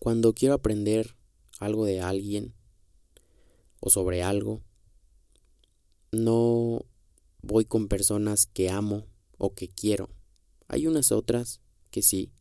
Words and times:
Cuando 0.00 0.32
quiero 0.32 0.54
aprender 0.54 1.14
algo 1.58 1.84
de 1.84 2.00
alguien 2.00 2.54
o 3.80 3.90
sobre 3.90 4.22
algo, 4.22 4.62
no 6.10 6.86
voy 7.42 7.66
con 7.66 7.86
personas 7.86 8.46
que 8.46 8.70
amo 8.70 9.04
o 9.36 9.52
que 9.52 9.68
quiero. 9.68 10.08
Hay 10.68 10.86
unas 10.86 11.12
otras 11.12 11.60
que 11.90 12.00
sí, 12.00 12.32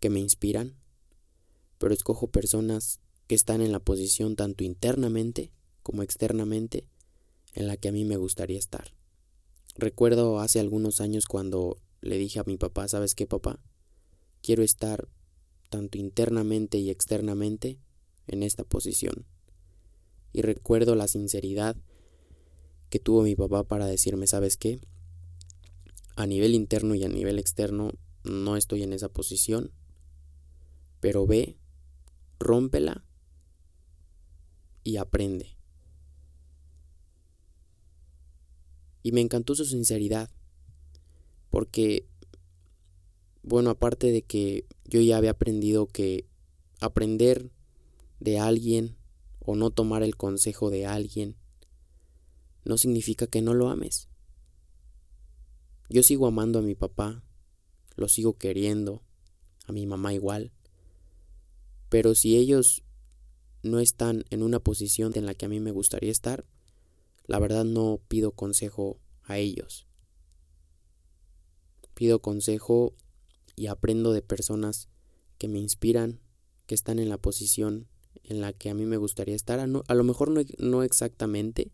que 0.00 0.08
me 0.08 0.20
inspiran, 0.20 0.74
pero 1.76 1.92
escojo 1.92 2.28
personas 2.28 3.00
que 3.26 3.34
están 3.34 3.60
en 3.60 3.72
la 3.72 3.80
posición 3.80 4.34
tanto 4.34 4.64
internamente 4.64 5.52
como 5.82 6.02
externamente 6.02 6.88
en 7.52 7.66
la 7.66 7.76
que 7.76 7.88
a 7.88 7.92
mí 7.92 8.06
me 8.06 8.16
gustaría 8.16 8.58
estar. 8.58 8.94
Recuerdo 9.76 10.38
hace 10.38 10.60
algunos 10.60 11.02
años 11.02 11.26
cuando 11.26 11.76
le 12.00 12.16
dije 12.16 12.38
a 12.40 12.44
mi 12.44 12.56
papá, 12.56 12.88
¿sabes 12.88 13.14
qué 13.14 13.26
papá? 13.26 13.60
Quiero 14.40 14.62
estar 14.62 15.10
tanto 15.70 15.96
internamente 15.96 16.76
y 16.78 16.90
externamente 16.90 17.78
en 18.26 18.42
esta 18.42 18.64
posición. 18.64 19.24
Y 20.32 20.42
recuerdo 20.42 20.94
la 20.94 21.08
sinceridad 21.08 21.76
que 22.90 22.98
tuvo 22.98 23.22
mi 23.22 23.34
papá 23.34 23.64
para 23.64 23.86
decirme, 23.86 24.26
¿sabes 24.26 24.56
qué? 24.56 24.80
A 26.16 26.26
nivel 26.26 26.54
interno 26.54 26.94
y 26.94 27.04
a 27.04 27.08
nivel 27.08 27.38
externo 27.38 27.92
no 28.24 28.56
estoy 28.56 28.82
en 28.82 28.92
esa 28.92 29.08
posición, 29.08 29.72
pero 31.00 31.26
ve, 31.26 31.56
rómpela 32.38 33.04
y 34.84 34.96
aprende. 34.96 35.56
Y 39.02 39.12
me 39.12 39.22
encantó 39.22 39.54
su 39.54 39.64
sinceridad, 39.64 40.30
porque, 41.48 42.09
bueno, 43.42 43.70
aparte 43.70 44.12
de 44.12 44.22
que 44.22 44.66
yo 44.84 45.00
ya 45.00 45.16
había 45.16 45.30
aprendido 45.30 45.86
que 45.86 46.26
aprender 46.80 47.50
de 48.18 48.38
alguien 48.38 48.96
o 49.40 49.56
no 49.56 49.70
tomar 49.70 50.02
el 50.02 50.16
consejo 50.16 50.70
de 50.70 50.86
alguien 50.86 51.36
no 52.64 52.76
significa 52.76 53.26
que 53.26 53.40
no 53.40 53.54
lo 53.54 53.68
ames. 53.68 54.08
Yo 55.88 56.02
sigo 56.02 56.26
amando 56.26 56.58
a 56.58 56.62
mi 56.62 56.74
papá, 56.74 57.22
lo 57.96 58.08
sigo 58.08 58.36
queriendo, 58.36 59.02
a 59.66 59.72
mi 59.72 59.86
mamá 59.86 60.12
igual, 60.12 60.52
pero 61.88 62.14
si 62.14 62.36
ellos 62.36 62.84
no 63.62 63.80
están 63.80 64.24
en 64.30 64.42
una 64.42 64.60
posición 64.60 65.12
en 65.16 65.26
la 65.26 65.34
que 65.34 65.46
a 65.46 65.48
mí 65.48 65.60
me 65.60 65.72
gustaría 65.72 66.12
estar, 66.12 66.46
la 67.26 67.38
verdad 67.38 67.64
no 67.64 68.00
pido 68.08 68.32
consejo 68.32 69.00
a 69.24 69.38
ellos. 69.38 69.86
Pido 71.94 72.20
consejo 72.20 72.94
y 73.60 73.66
aprendo 73.66 74.14
de 74.14 74.22
personas 74.22 74.88
que 75.36 75.46
me 75.46 75.58
inspiran, 75.58 76.18
que 76.64 76.74
están 76.74 76.98
en 76.98 77.10
la 77.10 77.18
posición 77.18 77.88
en 78.24 78.40
la 78.40 78.54
que 78.54 78.70
a 78.70 78.74
mí 78.74 78.86
me 78.86 78.96
gustaría 78.96 79.36
estar. 79.36 79.60
A, 79.60 79.66
lo 79.66 80.02
mejor 80.02 80.30
no, 80.30 80.40
no 80.56 80.82
exactamente, 80.82 81.70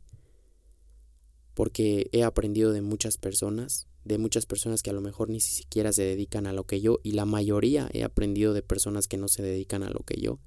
porque 1.54 2.08
he 2.10 2.24
aprendido 2.24 2.72
de 2.72 2.82
muchas 2.82 3.18
personas, 3.18 3.86
de 4.04 4.18
muchas 4.18 4.46
personas 4.46 4.82
que 4.82 4.90
a 4.90 4.94
lo 4.94 5.00
mejor 5.00 5.30
ni 5.30 5.38
siquiera 5.38 5.92
se 5.92 6.02
dedican 6.02 6.48
a 6.48 6.52
lo 6.52 6.66
que 6.66 6.80
yo, 6.80 6.98
y 7.04 7.12
la 7.12 7.24
mayoría 7.24 7.88
he 7.92 8.02
aprendido 8.02 8.52
de 8.52 8.62
personas 8.62 9.06
que 9.06 9.16
no 9.16 9.28
se 9.28 9.44
dedican 9.44 9.84
a 9.84 9.90
lo 9.90 10.00
que 10.00 10.20
yo, 10.20 10.40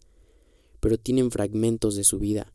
pero 0.81 0.97
tienen 0.97 1.31
fragmentos 1.31 1.95
de 1.95 2.03
su 2.03 2.19
vida 2.19 2.53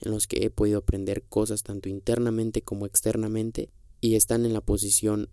en 0.00 0.10
los 0.10 0.26
que 0.26 0.44
he 0.44 0.50
podido 0.50 0.80
aprender 0.80 1.22
cosas 1.22 1.62
tanto 1.62 1.88
internamente 1.88 2.60
como 2.60 2.84
externamente 2.84 3.70
y 4.02 4.16
están 4.16 4.44
en 4.44 4.52
la 4.52 4.60
posición 4.60 5.30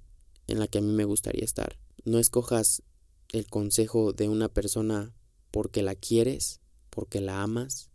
en 0.48 0.60
la 0.60 0.68
que 0.68 0.80
a 0.80 0.82
mí 0.82 0.92
me 0.92 1.06
gustaría 1.06 1.44
estar. 1.44 1.78
No 2.04 2.20
escojas 2.20 2.84
el 3.30 3.48
consejo 3.48 4.14
de 4.14 4.30
una 4.30 4.50
persona 4.50 5.14
porque 5.52 5.82
la 5.82 5.96
quieres, 5.96 6.62
porque 6.90 7.22
la 7.22 7.42
amas. 7.42 7.90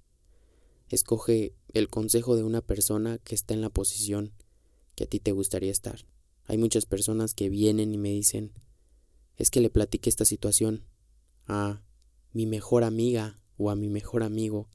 Escoge 0.89 1.55
el 1.73 1.89
consejo 1.89 2.37
de 2.37 2.43
una 2.43 2.63
persona 2.63 3.19
que 3.19 3.35
está 3.35 3.55
en 3.55 3.61
la 3.61 3.71
posición 3.71 4.33
que 4.97 5.05
a 5.05 5.07
ti 5.07 5.21
te 5.21 5.33
gustaría 5.33 5.71
estar. 5.71 6.05
Hay 6.47 6.59
muchas 6.59 6.85
personas 6.85 7.35
que 7.35 7.49
vienen 7.49 7.95
y 7.95 7.99
me 7.99 8.11
dicen, 8.11 8.53
es 9.37 9.51
que 9.51 9.61
le 9.61 9.71
platiqué 9.71 10.11
esta 10.11 10.25
situación 10.25 10.85
a 11.47 11.83
mi 12.33 12.47
mejor 12.47 12.85
amiga 12.85 13.41
o 13.57 13.71
a 13.71 13.77
mi 13.77 13.89
mejor 13.89 14.23
amigo 14.23 14.69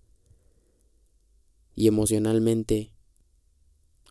y 1.75 1.87
emocionalmente 1.87 2.93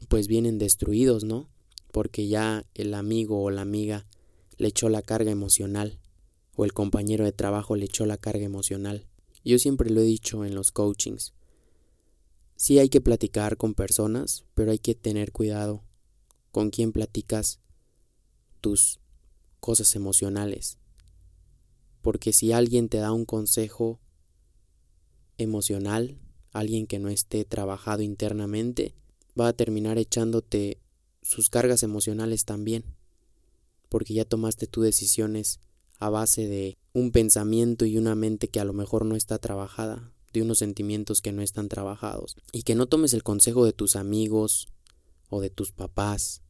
pues 0.08 0.28
vienen 0.28 0.58
destruidos, 0.58 1.24
¿no? 1.24 1.48
Porque 1.94 2.26
ya 2.26 2.66
el 2.74 2.92
amigo 2.92 3.40
o 3.40 3.50
la 3.50 3.60
amiga 3.60 4.04
le 4.56 4.66
echó 4.66 4.88
la 4.88 5.00
carga 5.00 5.30
emocional 5.30 6.00
o 6.56 6.64
el 6.64 6.72
compañero 6.72 7.24
de 7.24 7.30
trabajo 7.30 7.76
le 7.76 7.84
echó 7.84 8.04
la 8.04 8.18
carga 8.18 8.42
emocional. 8.42 9.06
Yo 9.44 9.60
siempre 9.60 9.90
lo 9.90 10.00
he 10.00 10.04
dicho 10.04 10.44
en 10.44 10.56
los 10.56 10.72
coachings. 10.72 11.34
Sí 12.56 12.80
hay 12.80 12.88
que 12.88 13.00
platicar 13.00 13.56
con 13.56 13.74
personas, 13.74 14.44
pero 14.54 14.72
hay 14.72 14.80
que 14.80 14.96
tener 14.96 15.30
cuidado 15.30 15.84
con 16.50 16.70
quién 16.70 16.90
platicas 16.90 17.60
tus 18.60 18.98
cosas 19.60 19.94
emocionales. 19.94 20.78
Porque 22.02 22.32
si 22.32 22.50
alguien 22.50 22.88
te 22.88 22.98
da 22.98 23.12
un 23.12 23.24
consejo 23.24 24.00
emocional, 25.38 26.18
alguien 26.50 26.88
que 26.88 26.98
no 26.98 27.08
esté 27.08 27.44
trabajado 27.44 28.02
internamente, 28.02 28.96
va 29.38 29.46
a 29.46 29.52
terminar 29.52 29.96
echándote 29.98 30.80
sus 31.24 31.50
cargas 31.50 31.82
emocionales 31.82 32.44
también, 32.44 32.84
porque 33.88 34.14
ya 34.14 34.24
tomaste 34.24 34.68
tus 34.68 34.84
decisiones 34.84 35.58
a 35.98 36.08
base 36.08 36.46
de 36.46 36.78
un 36.92 37.10
pensamiento 37.10 37.84
y 37.84 37.98
una 37.98 38.14
mente 38.14 38.46
que 38.48 38.60
a 38.60 38.64
lo 38.64 38.72
mejor 38.72 39.04
no 39.04 39.16
está 39.16 39.38
trabajada, 39.38 40.12
de 40.32 40.42
unos 40.42 40.58
sentimientos 40.58 41.20
que 41.20 41.32
no 41.32 41.42
están 41.42 41.68
trabajados, 41.68 42.36
y 42.52 42.62
que 42.62 42.76
no 42.76 42.86
tomes 42.86 43.12
el 43.14 43.24
consejo 43.24 43.64
de 43.64 43.72
tus 43.72 43.96
amigos 43.96 44.68
o 45.30 45.40
de 45.40 45.50
tus 45.50 45.72
papás 45.72 46.42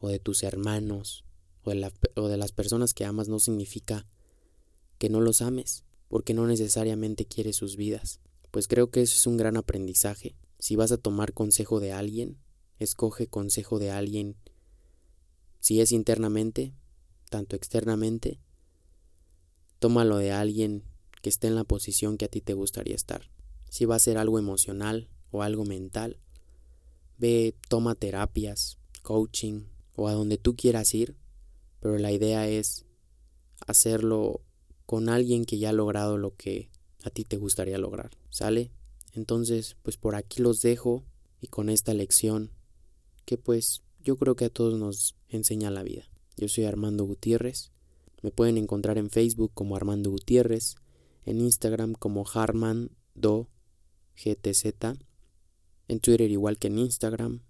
o 0.00 0.08
de 0.08 0.18
tus 0.18 0.42
hermanos 0.42 1.24
o 1.64 1.70
de, 1.70 1.92
o 2.16 2.28
de 2.28 2.36
las 2.38 2.52
personas 2.52 2.94
que 2.94 3.04
amas 3.04 3.28
no 3.28 3.38
significa 3.38 4.06
que 4.98 5.10
no 5.10 5.20
los 5.20 5.42
ames, 5.42 5.84
porque 6.08 6.32
no 6.32 6.46
necesariamente 6.46 7.26
quieres 7.26 7.56
sus 7.56 7.76
vidas 7.76 8.20
pues 8.52 8.68
creo 8.68 8.90
que 8.90 9.00
eso 9.00 9.16
es 9.16 9.26
un 9.26 9.36
gran 9.36 9.56
aprendizaje. 9.56 10.36
Si 10.60 10.76
vas 10.76 10.92
a 10.92 10.98
tomar 10.98 11.32
consejo 11.32 11.80
de 11.80 11.90
alguien, 11.90 12.36
escoge 12.82 13.26
consejo 13.26 13.78
de 13.78 13.90
alguien, 13.90 14.36
si 15.60 15.80
es 15.80 15.92
internamente, 15.92 16.74
tanto 17.30 17.56
externamente, 17.56 18.40
tómalo 19.78 20.18
de 20.18 20.32
alguien 20.32 20.84
que 21.22 21.28
esté 21.28 21.46
en 21.46 21.54
la 21.54 21.64
posición 21.64 22.18
que 22.18 22.26
a 22.26 22.28
ti 22.28 22.40
te 22.40 22.54
gustaría 22.54 22.94
estar. 22.94 23.30
Si 23.70 23.84
va 23.84 23.96
a 23.96 24.00
ser 24.00 24.18
algo 24.18 24.38
emocional 24.38 25.08
o 25.30 25.42
algo 25.42 25.64
mental, 25.64 26.20
ve, 27.18 27.56
toma 27.68 27.94
terapias, 27.94 28.78
coaching 29.02 29.64
o 29.96 30.08
a 30.08 30.12
donde 30.12 30.38
tú 30.38 30.56
quieras 30.56 30.94
ir, 30.94 31.16
pero 31.80 31.98
la 31.98 32.12
idea 32.12 32.48
es 32.48 32.84
hacerlo 33.66 34.42
con 34.86 35.08
alguien 35.08 35.44
que 35.44 35.58
ya 35.58 35.70
ha 35.70 35.72
logrado 35.72 36.18
lo 36.18 36.36
que 36.36 36.70
a 37.04 37.10
ti 37.10 37.24
te 37.24 37.36
gustaría 37.36 37.78
lograr. 37.78 38.10
¿Sale? 38.30 38.70
Entonces, 39.14 39.76
pues 39.82 39.96
por 39.96 40.14
aquí 40.14 40.42
los 40.42 40.62
dejo 40.62 41.04
y 41.40 41.48
con 41.48 41.68
esta 41.68 41.94
lección 41.94 42.50
que 43.24 43.38
pues 43.38 43.82
yo 44.02 44.16
creo 44.16 44.36
que 44.36 44.46
a 44.46 44.50
todos 44.50 44.78
nos 44.78 45.16
enseña 45.28 45.70
la 45.70 45.82
vida. 45.82 46.08
Yo 46.36 46.48
soy 46.48 46.64
Armando 46.64 47.04
Gutiérrez. 47.04 47.70
Me 48.22 48.30
pueden 48.30 48.56
encontrar 48.56 48.98
en 48.98 49.10
Facebook 49.10 49.52
como 49.54 49.76
Armando 49.76 50.10
Gutiérrez, 50.10 50.76
en 51.24 51.40
Instagram 51.40 51.94
como 51.94 52.24
Harmando 52.26 53.48
GTZ, 54.16 54.74
en 55.88 56.00
Twitter 56.00 56.30
igual 56.30 56.58
que 56.58 56.68
en 56.68 56.78
Instagram. 56.78 57.42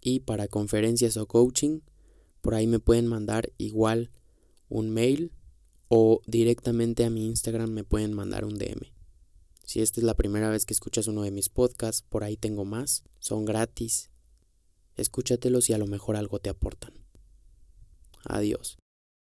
Y 0.00 0.20
para 0.20 0.48
conferencias 0.48 1.16
o 1.16 1.26
coaching, 1.26 1.80
por 2.40 2.54
ahí 2.54 2.66
me 2.66 2.78
pueden 2.78 3.06
mandar 3.06 3.52
igual 3.58 4.10
un 4.68 4.90
mail 4.90 5.32
o 5.88 6.20
directamente 6.26 7.04
a 7.04 7.10
mi 7.10 7.26
Instagram 7.26 7.70
me 7.70 7.84
pueden 7.84 8.12
mandar 8.12 8.44
un 8.44 8.58
DM. 8.58 8.92
Si 9.64 9.80
esta 9.80 10.00
es 10.00 10.04
la 10.04 10.14
primera 10.14 10.48
vez 10.48 10.64
que 10.64 10.74
escuchas 10.74 11.08
uno 11.08 11.22
de 11.22 11.30
mis 11.30 11.48
podcasts, 11.48 12.02
por 12.08 12.22
ahí 12.22 12.36
tengo 12.36 12.64
más, 12.64 13.02
son 13.18 13.44
gratis. 13.44 14.10
Escúchatelos 14.96 15.68
y 15.70 15.74
a 15.74 15.78
lo 15.78 15.86
mejor 15.86 16.16
algo 16.16 16.38
te 16.38 16.50
aportan. 16.50 16.92
Adiós. 18.24 18.78